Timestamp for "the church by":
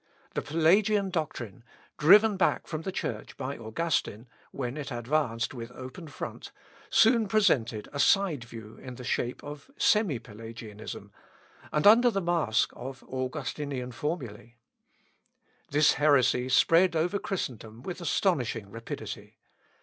2.81-3.55